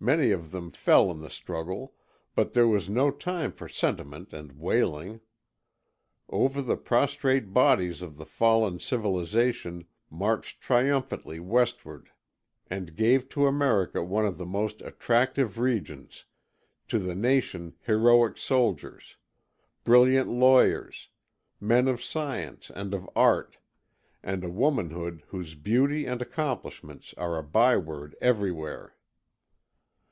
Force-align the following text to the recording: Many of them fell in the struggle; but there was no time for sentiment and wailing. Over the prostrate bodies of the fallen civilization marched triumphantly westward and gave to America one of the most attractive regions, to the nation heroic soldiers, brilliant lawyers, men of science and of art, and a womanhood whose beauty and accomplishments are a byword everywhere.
Many 0.00 0.30
of 0.30 0.52
them 0.52 0.70
fell 0.70 1.10
in 1.10 1.18
the 1.22 1.28
struggle; 1.28 1.92
but 2.36 2.52
there 2.52 2.68
was 2.68 2.88
no 2.88 3.10
time 3.10 3.50
for 3.50 3.68
sentiment 3.68 4.32
and 4.32 4.52
wailing. 4.52 5.20
Over 6.28 6.62
the 6.62 6.76
prostrate 6.76 7.52
bodies 7.52 8.00
of 8.00 8.16
the 8.16 8.24
fallen 8.24 8.78
civilization 8.78 9.86
marched 10.08 10.60
triumphantly 10.60 11.40
westward 11.40 12.12
and 12.70 12.94
gave 12.94 13.28
to 13.30 13.48
America 13.48 14.00
one 14.00 14.24
of 14.24 14.38
the 14.38 14.46
most 14.46 14.82
attractive 14.82 15.58
regions, 15.58 16.26
to 16.86 17.00
the 17.00 17.16
nation 17.16 17.74
heroic 17.80 18.36
soldiers, 18.38 19.16
brilliant 19.82 20.28
lawyers, 20.28 21.08
men 21.60 21.88
of 21.88 22.00
science 22.04 22.70
and 22.70 22.94
of 22.94 23.10
art, 23.16 23.58
and 24.22 24.44
a 24.44 24.48
womanhood 24.48 25.24
whose 25.30 25.56
beauty 25.56 26.06
and 26.06 26.22
accomplishments 26.22 27.14
are 27.16 27.36
a 27.36 27.42
byword 27.42 28.14
everywhere. 28.20 28.94